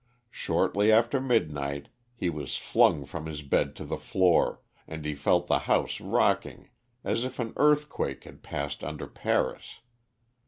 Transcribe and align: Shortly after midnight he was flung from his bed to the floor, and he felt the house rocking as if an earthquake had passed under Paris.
Shortly 0.31 0.91
after 0.91 1.21
midnight 1.21 1.89
he 2.15 2.27
was 2.27 2.57
flung 2.57 3.05
from 3.05 3.27
his 3.27 3.43
bed 3.43 3.75
to 3.75 3.85
the 3.85 3.99
floor, 3.99 4.59
and 4.87 5.05
he 5.05 5.13
felt 5.13 5.45
the 5.45 5.59
house 5.69 6.01
rocking 6.01 6.71
as 7.03 7.23
if 7.23 7.37
an 7.37 7.53
earthquake 7.55 8.23
had 8.23 8.41
passed 8.41 8.83
under 8.83 9.05
Paris. 9.05 9.81